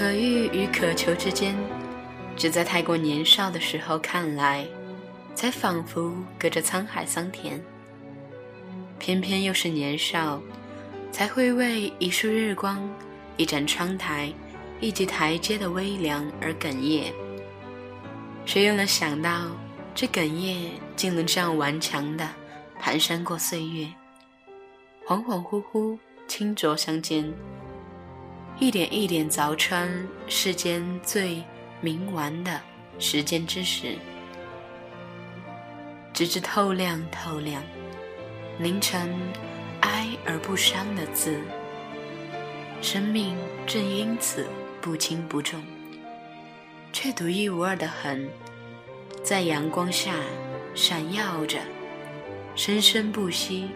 [0.00, 1.54] 可遇与可求之间，
[2.34, 4.66] 只在太过年少的时候看来，
[5.34, 7.62] 才仿佛隔着沧海桑田。
[8.98, 10.40] 偏偏又是年少，
[11.12, 12.80] 才会为一束日光、
[13.36, 14.32] 一盏窗台、
[14.80, 17.12] 一级台阶的微凉而哽咽。
[18.46, 19.48] 谁又能想到，
[19.94, 22.26] 这哽咽竟能这样顽强地
[22.80, 23.86] 蹒跚过岁月？
[25.06, 27.30] 恍恍惚惚，清浊相间。
[28.60, 29.90] 一点一点凿穿
[30.28, 31.42] 世间最
[31.82, 32.60] 冥顽的
[32.98, 33.96] 时间之石，
[36.12, 37.62] 直至透亮透亮，
[38.58, 39.18] 凝成
[39.80, 41.40] 哀而不伤的字。
[42.82, 43.34] 生命
[43.66, 44.46] 正因此
[44.82, 45.58] 不轻不重，
[46.92, 48.28] 却独一无二的很，
[49.22, 50.14] 在阳光下
[50.74, 51.58] 闪耀着，
[52.54, 53.70] 生生不息，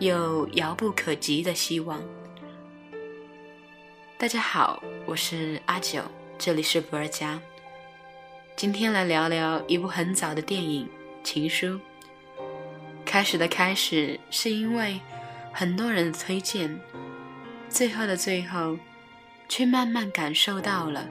[0.00, 2.02] 又遥不可及的希望。
[4.16, 6.00] 大家好，我是阿九，
[6.38, 7.38] 这里是不二家。
[8.54, 10.86] 今天来聊聊一部很早的电影
[11.24, 11.66] 《情书》。
[13.04, 15.00] 开始的开始是因为
[15.52, 16.80] 很多人的推荐，
[17.68, 18.78] 最后的最后，
[19.48, 21.06] 却慢慢感受到了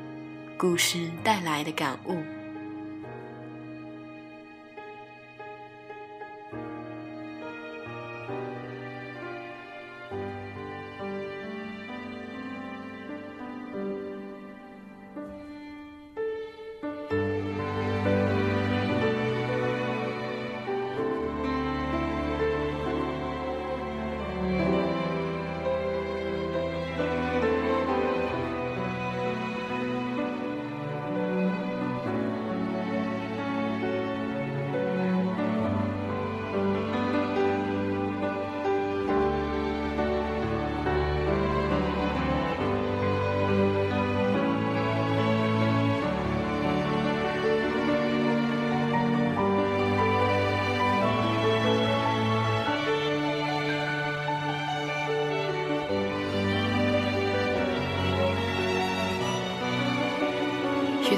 [0.57, 2.23] 故事带来的感悟。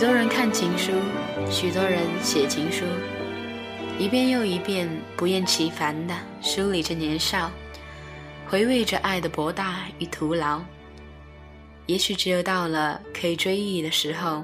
[0.06, 0.92] 多人看情书，
[1.50, 2.86] 许多人写情书，
[3.98, 7.50] 一遍又一遍，不厌其烦地梳理着年少，
[8.48, 10.62] 回味着爱的博大与徒劳。
[11.88, 14.44] 也许只有到了可以追忆的时候，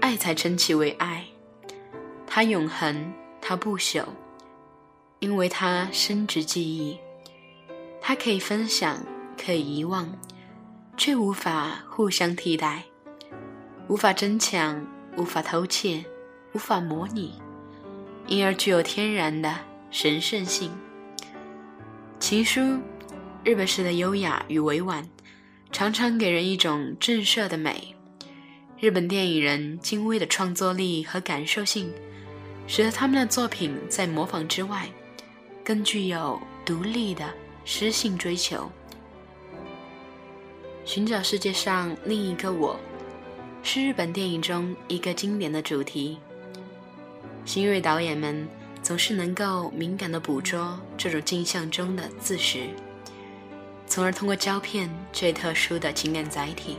[0.00, 1.24] 爱才称其为爱。
[2.24, 4.04] 它永恒，它不朽，
[5.18, 6.96] 因为它深植记忆。
[8.00, 9.04] 它可以分享，
[9.36, 10.16] 可以遗忘，
[10.96, 12.84] 却无法互相替代。
[13.88, 14.84] 无法争抢，
[15.16, 16.04] 无法偷窃，
[16.52, 17.34] 无法模拟，
[18.26, 19.56] 因而具有天然的
[19.92, 20.72] 神圣性。
[22.18, 22.60] 情书，
[23.44, 25.08] 日本式的优雅与委婉，
[25.70, 27.94] 常常给人一种震慑的美。
[28.80, 31.88] 日本电影人精微的创作力和感受性，
[32.66, 34.88] 使得他们的作品在模仿之外，
[35.64, 37.32] 更具有独立的
[37.64, 38.68] 诗性追求，
[40.84, 42.76] 寻找世界上另一个我。
[43.68, 46.16] 是日本电影中一个经典的主题。
[47.44, 48.46] 新锐导演们
[48.80, 52.68] 总是能够敏感地捕捉这种镜像中的自实，
[53.88, 56.76] 从而通过胶片最特殊的情感载体，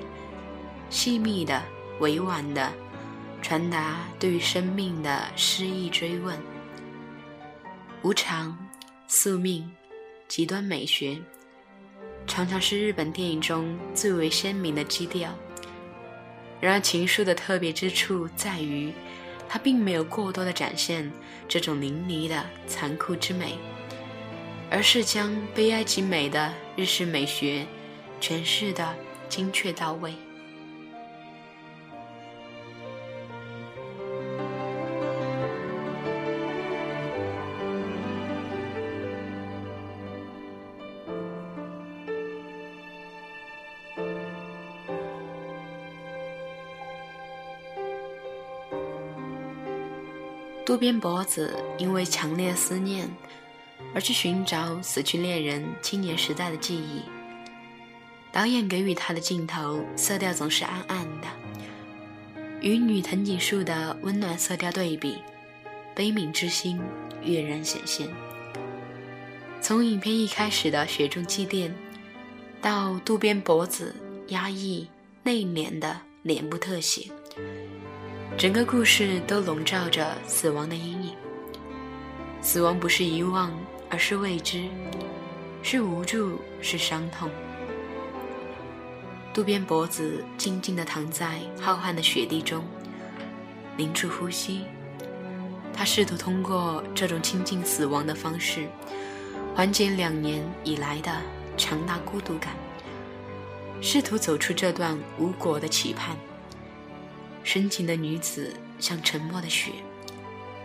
[0.90, 1.62] 细密的、
[2.00, 2.72] 委婉的
[3.42, 6.40] 传达对于生命的诗意追问。
[8.02, 8.58] 无常、
[9.10, 9.70] 宿命、
[10.30, 11.18] 极端美学，
[12.26, 15.30] 常常是日本电影中最为鲜明的基调。
[16.60, 18.92] 然而，情书的特别之处在于，
[19.48, 21.12] 它并没有过多的展现
[21.48, 23.58] 这种淋漓的残酷之美，
[24.72, 27.66] 而是将悲哀及美的日式美学
[28.20, 28.96] 诠释的
[29.30, 30.14] 精确到位。
[50.68, 53.10] 渡边博子因为强烈思念，
[53.96, 57.04] 而去寻找死去恋人青年时代的记忆。
[58.34, 61.28] 导演给予他的镜头色调总是暗暗的，
[62.60, 65.20] 与女藤井树的温暖色调对比，
[65.96, 66.82] 悲悯之心
[67.24, 68.10] 跃然显现。
[69.62, 71.72] 从影片一开始的雪中祭奠，
[72.62, 73.96] 到渡边博子
[74.28, 74.86] 压抑
[75.24, 77.10] 内敛的脸部特写。
[78.38, 81.16] 整个故事都笼罩着死亡的阴影。
[82.40, 83.52] 死亡不是遗忘，
[83.90, 84.66] 而是未知，
[85.64, 87.32] 是无助，是伤痛。
[89.34, 92.64] 渡边博子静静地躺在浩瀚的雪地中，
[93.76, 94.66] 凝住呼吸。
[95.74, 98.68] 他试图通过这种亲近死亡的方式，
[99.56, 101.12] 缓解两年以来的
[101.58, 102.54] 强大孤独感，
[103.82, 106.16] 试图走出这段无果的期盼。
[107.48, 109.72] 深情的女子像沉默的雪，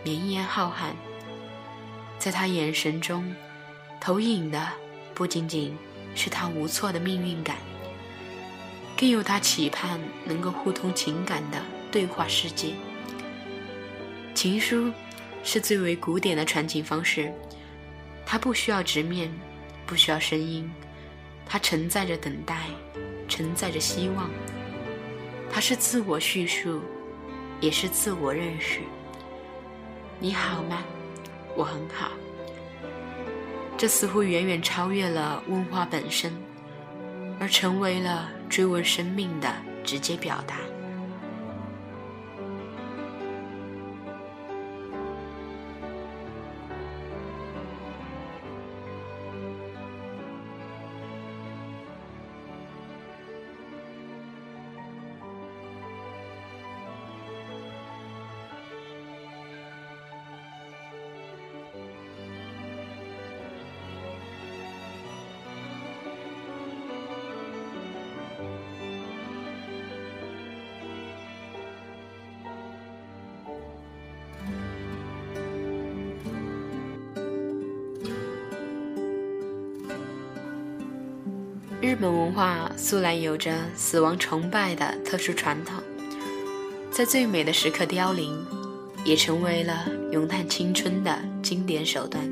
[0.03, 0.91] 绵延浩瀚。
[2.19, 3.33] 在她眼神中，
[4.01, 4.67] 投影的
[5.13, 5.77] 不仅仅
[6.13, 7.55] 是她无措的命运感，
[8.97, 12.73] 更有她期盼能够互通情感的对话世界。
[14.35, 14.91] 情书
[15.41, 17.31] 是最为古典的传情方式，
[18.25, 19.31] 它不需要直面，
[19.85, 20.69] 不需要声音，
[21.45, 22.65] 它承载着等待，
[23.29, 24.29] 承载着希望。
[25.53, 26.81] 它是自我叙述，
[27.61, 28.79] 也是自我认识。
[30.19, 30.83] 你好吗？
[31.55, 32.11] 我很好。
[33.77, 36.35] 这似乎远远超越了问话本身，
[37.39, 40.55] 而成为了追问生命的直接表达。
[81.93, 85.75] 日本文化素来有着死亡崇拜的特殊传统，
[86.89, 88.35] 在最美的时刻凋零，
[89.05, 92.27] 也成为了咏叹青春的经典手段。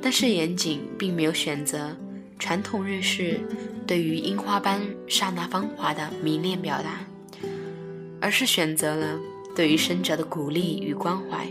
[0.00, 1.90] 但是岩井并没有选择
[2.38, 3.40] 传统日式
[3.84, 7.04] 对于樱花般刹那芳华的迷恋表达，
[8.20, 9.18] 而是选择了
[9.56, 11.48] 对于生者的鼓励与关怀。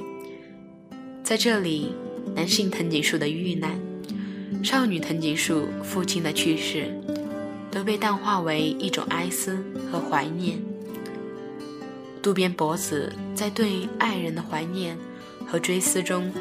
[1.26, 1.94] 在这里，
[2.34, 3.78] 男性藤井树的遇难。
[4.64, 6.90] 少女藤井树父亲的去世，
[7.70, 9.62] 都被淡化为一种哀思
[9.92, 10.58] 和怀念。
[12.22, 14.98] 渡边博子在对爱人的怀念
[15.46, 16.32] 和追思中，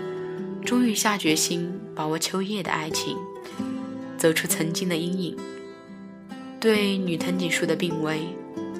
[0.65, 3.17] 终于下决心把握秋叶的爱情，
[4.17, 5.37] 走出曾经的阴影。
[6.61, 8.21] 对女藤井树的病危，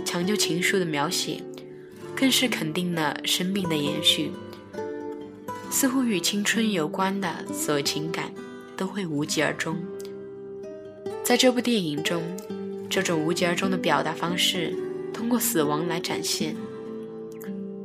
[0.05, 1.43] 抢救情书的描写，
[2.15, 4.31] 更是肯定了生命的延续。
[5.69, 8.33] 似乎与青春有关的所有情感。
[8.77, 9.77] 都会无疾而终。
[11.25, 12.23] 在这部电影中，
[12.91, 14.75] 这种无疾而终的表达方式，
[15.13, 16.57] 通过死亡来展现，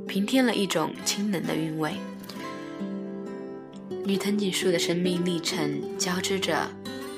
[0.08, 1.94] 平添了一种清冷的韵味。
[4.03, 6.70] 女藤井树的生命历程交织着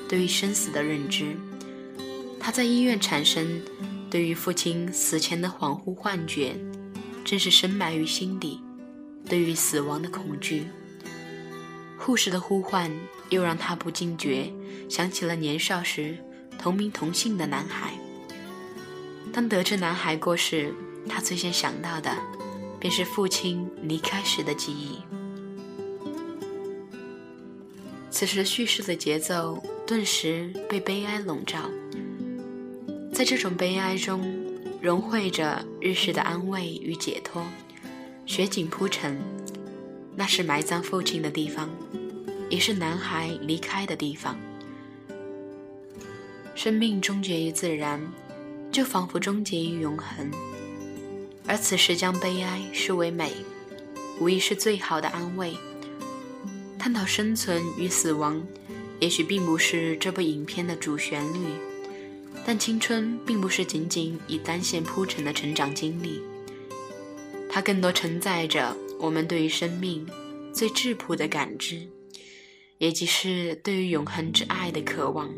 [0.08, 1.36] 对于生死的认知。
[2.38, 3.60] 她在医院产生
[4.10, 6.54] 对于父亲死前的恍惚幻觉，
[7.24, 8.60] 正是深埋于心底
[9.28, 10.64] 对于死亡的恐惧。
[12.00, 12.90] 护士的呼唤。
[13.30, 14.52] 又让他不禁觉
[14.88, 16.18] 想起了年少时
[16.58, 17.92] 同名同姓的男孩。
[19.32, 20.74] 当得知男孩过世，
[21.08, 22.12] 他最先想到的
[22.80, 24.98] 便是父亲离开时的记忆。
[28.10, 31.70] 此时叙事的节奏顿时被悲哀笼罩，
[33.14, 34.20] 在这种悲哀中
[34.82, 37.46] 融汇着日式的安慰与解脱。
[38.26, 39.20] 雪景铺陈，
[40.20, 41.70] 那是埋葬父亲的地方。
[42.50, 44.36] 也是男孩离开的地方。
[46.54, 47.98] 生命终结于自然，
[48.70, 50.30] 就仿佛终结于永恒。
[51.46, 53.32] 而此时将悲哀视为美，
[54.18, 55.56] 无疑是最好的安慰。
[56.78, 58.42] 探讨生存与死亡，
[58.98, 61.38] 也许并不是这部影片的主旋律，
[62.44, 66.20] 但青春并不是仅仅以单线铺陈的成长经历，
[67.48, 70.06] 它更多承载着我们对于生命
[70.52, 71.88] 最质朴的感知。
[72.78, 75.28] 也即是对于永恒之爱的渴望。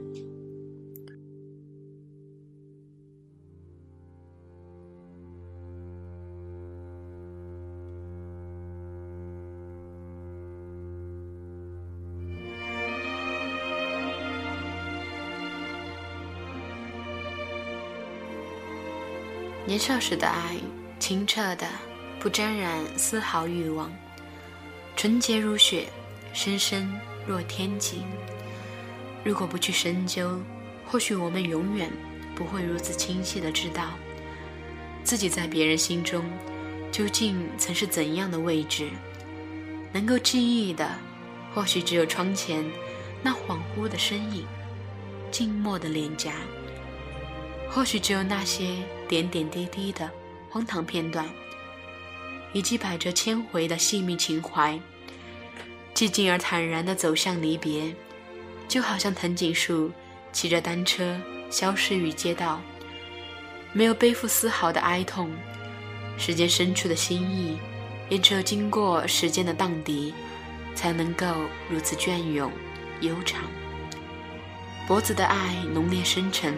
[19.67, 20.57] 年少时的爱，
[21.01, 21.67] 清澈的，
[22.23, 23.91] 不沾染丝毫欲望，
[24.95, 25.89] 纯洁如雪，
[26.33, 26.89] 深深。
[27.27, 28.03] 若天际，
[29.25, 30.41] 如果不去深究，
[30.87, 31.91] 或许我们永远
[32.37, 33.91] 不会如此清晰的知道，
[35.03, 36.25] 自己在别人心中
[36.93, 38.89] 究竟曾是怎样的位置。
[39.93, 40.89] 能够记忆的，
[41.53, 42.65] 或许只有窗前
[43.21, 44.47] 那恍惚的身影，
[45.33, 46.35] 静默的脸颊，
[47.69, 48.77] 或许只有那些
[49.09, 50.09] 点点滴滴的
[50.51, 51.29] 荒唐片段，
[52.53, 54.79] 以及摆着千回的细密情怀，
[55.95, 57.95] 寂静而坦然地走向离别，
[58.69, 59.91] 就好像藤井树
[60.33, 62.61] 骑着单车消失于街道，
[63.73, 65.31] 没有背负丝毫的哀痛，
[66.19, 67.59] 时间深处的心意，
[68.09, 70.13] 也只有经过时间的荡涤，
[70.75, 71.27] 才能够
[71.69, 72.51] 如此隽永
[73.01, 73.43] 悠长。
[74.87, 76.55] 脖子的爱浓烈深沉。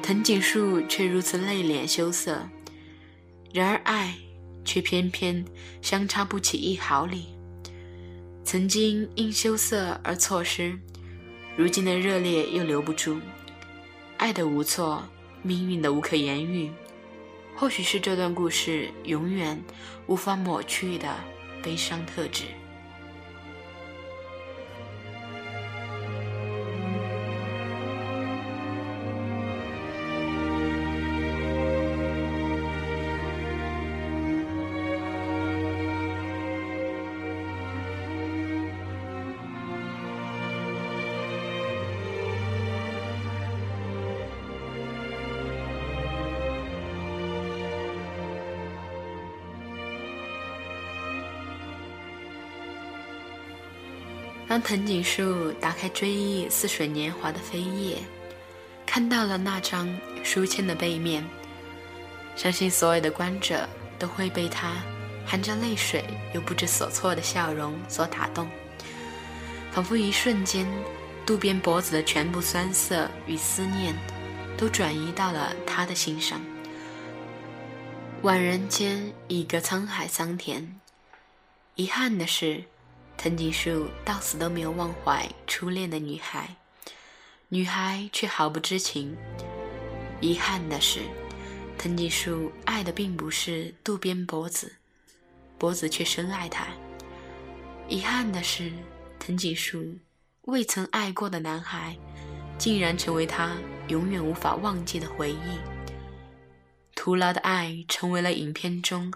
[0.00, 2.48] 藤井树却如此内敛羞涩，
[3.52, 4.14] 然而爱
[4.68, 5.42] 却偏偏
[5.80, 7.24] 相差不起一毫厘。
[8.44, 10.78] 曾经因羞涩而错失，
[11.56, 13.18] 如今的热烈又留不住。
[14.18, 15.02] 爱的无措，
[15.42, 16.70] 命运的无可言喻，
[17.56, 19.58] 或许是这段故事永远
[20.06, 21.16] 无法抹去的
[21.62, 22.44] 悲伤特质。
[54.58, 57.98] 当藤井树打开追忆似水年华的扉页，
[58.84, 59.88] 看到了那张
[60.24, 61.24] 书签的背面，
[62.34, 63.68] 相信所有的观者
[64.00, 64.72] 都会被他
[65.24, 68.50] 含着泪水又不知所措的笑容所打动，
[69.70, 70.66] 仿佛一瞬间，
[71.24, 73.94] 渡边博子的全部酸涩与思念，
[74.56, 76.40] 都转移到了他的心上。
[78.22, 80.80] 万人间一个沧海桑田，
[81.76, 82.64] 遗憾的是。
[83.18, 86.54] 藤井树到死都没有忘怀初恋的女孩，
[87.48, 89.16] 女孩却毫不知情。
[90.20, 91.00] 遗憾的是，
[91.76, 94.72] 藤井树爱的并不是渡边博子，
[95.58, 96.68] 博子却深爱他。
[97.88, 98.70] 遗憾的是，
[99.18, 99.98] 藤井树
[100.42, 101.98] 未曾爱过的男孩，
[102.56, 103.56] 竟然成为他
[103.88, 105.77] 永远无法忘记的回忆。
[106.98, 109.12] 徒劳的爱成为了影片中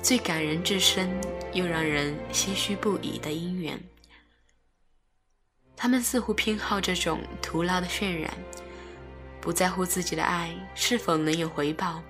[0.00, 1.10] 最感人至深
[1.52, 3.76] 又让人唏嘘不已的姻缘。
[5.76, 8.32] 他们似乎偏好这种徒劳的渲染，
[9.40, 12.00] 不在乎自己的爱是否能有回报，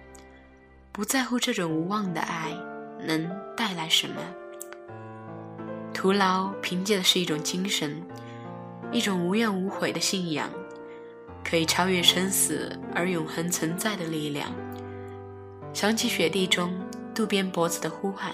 [0.93, 2.53] 不在乎这种无望的爱
[3.01, 3.27] 能
[3.57, 4.23] 带来什么。
[5.95, 8.07] 徒劳凭借的是一种精神，
[8.93, 10.51] 一种无怨无悔的信仰，
[11.43, 14.53] 可以超越生死而永恒存在的力量。
[15.75, 16.73] 想起雪地中
[17.13, 18.33] 渡边博子的呼喊，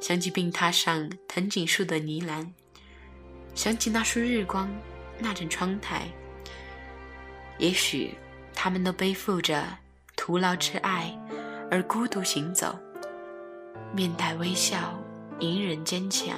[0.00, 2.46] 想起病榻上藤井树的呢喃，
[3.54, 4.70] 想起那束日光，
[5.18, 6.06] 那盏窗台。
[7.56, 8.14] 也许
[8.54, 9.66] 他们都背负着
[10.14, 11.18] 徒劳之爱，
[11.70, 12.78] 而孤独行走，
[13.94, 15.02] 面带微笑，
[15.38, 16.36] 隐忍坚强。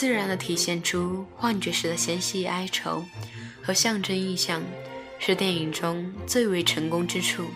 [0.00, 3.04] 自然地体现出幻觉时的纤细哀愁
[3.62, 4.62] 和象征意象，
[5.18, 7.50] 是电影中最为成功之处。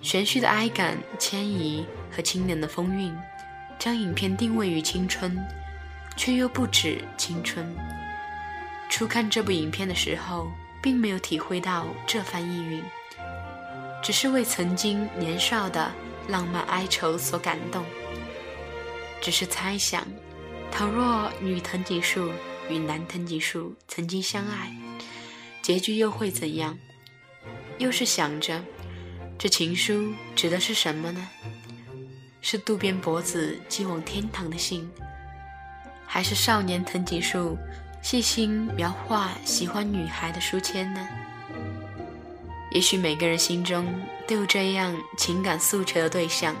[0.00, 3.12] 玄虚的哀感、迁移和清冷的风韵，
[3.80, 5.36] 将影片定位于青春，
[6.16, 7.66] 却又不止青春。
[8.88, 12.80] 初看这部影片的时候，并没有体会到这番意蕴，
[14.04, 15.90] 只是为曾经年少的
[16.28, 17.84] 浪漫哀愁所感动，
[19.20, 20.06] 只是猜想。
[20.72, 22.32] 倘若女藤井树
[22.68, 24.74] 与男藤井树曾经相爱，
[25.60, 26.76] 结局又会怎样？
[27.76, 28.64] 又是想着，
[29.38, 31.28] 这情书指的是什么呢？
[32.40, 34.90] 是渡边博子寄往天堂的信，
[36.06, 37.56] 还是少年藤井树
[38.00, 41.06] 细心描画喜欢女孩的书签呢？
[42.72, 43.86] 也许每个人心中
[44.26, 46.56] 都有这样情感诉求的对象，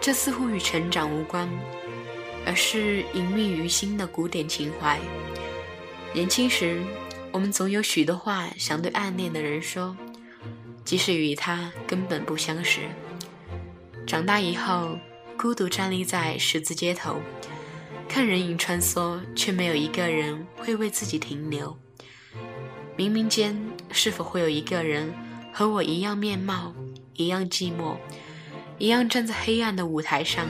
[0.00, 1.48] 这似乎与成长无关。
[2.46, 4.98] 而是隐秘于心的古典情怀。
[6.12, 6.82] 年轻时，
[7.32, 9.96] 我们总有许多话想对暗恋的人说，
[10.84, 12.80] 即使与他根本不相识。
[14.06, 14.98] 长大以后，
[15.36, 17.16] 孤独站立在十字街头，
[18.08, 21.76] 看人影穿梭，却没有一个人会为自己停留。
[22.96, 23.60] 冥冥间，
[23.90, 25.12] 是否会有一个人
[25.52, 26.72] 和我一样面貌，
[27.14, 27.96] 一样寂寞，
[28.78, 30.46] 一样站在黑暗的舞台上？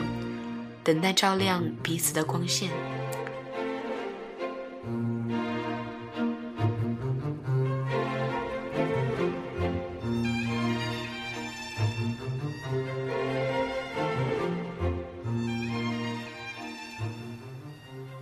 [0.85, 2.69] 等待照亮彼此的光线。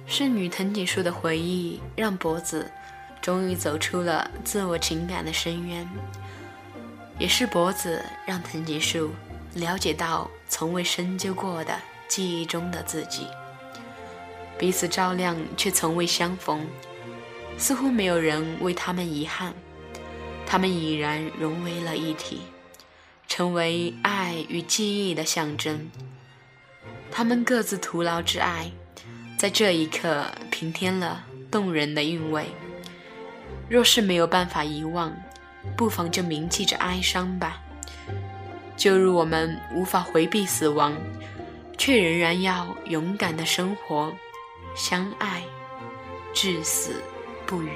[0.07, 2.71] 是女藤井树的回忆，让脖子
[3.21, 5.85] 终于走出了自我情感的深渊；
[7.19, 9.11] 也是脖子让藤井树
[9.55, 11.77] 了解到从未深究过的
[12.13, 13.25] 记忆中的自己。
[14.59, 16.63] 彼此照亮，却从未相逢，
[17.57, 19.51] 似乎没有人为他们遗憾。
[20.45, 22.41] 他们已然融为了一体，
[23.27, 25.89] 成为爱与记忆的象征。
[27.09, 28.71] 他们各自徒劳之爱。
[29.35, 32.45] 在这一刻，平添了动人的韵味。
[33.67, 35.11] 若是没有办法遗忘，
[35.75, 37.59] 不妨就铭记着哀伤吧。
[38.77, 40.93] 就如我们无法回避死亡，
[41.77, 44.13] 却仍然要勇敢的生活，
[44.75, 45.43] 相爱，
[46.33, 47.01] 至死
[47.45, 47.69] 不渝。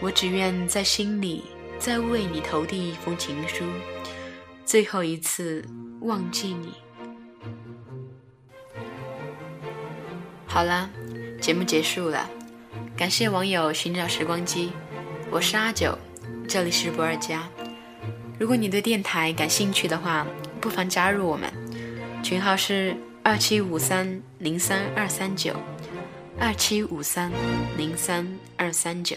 [0.00, 1.44] 我只愿在心里
[1.78, 3.64] 再为你投递一封情书，
[4.64, 5.64] 最后一次
[6.02, 6.74] 忘记你。
[10.46, 10.88] 好了，
[11.40, 12.28] 节目结束了，
[12.96, 14.72] 感谢网友寻找时光机，
[15.30, 15.98] 我是阿九，
[16.48, 17.48] 这里是博尔家。
[18.38, 20.26] 如果你对电台感兴趣的话，
[20.66, 21.48] 不妨加入我们，
[22.24, 25.54] 群号是二七五三零三二三九，
[26.40, 27.30] 二七五三
[27.76, 28.26] 零三
[28.56, 29.16] 二三九。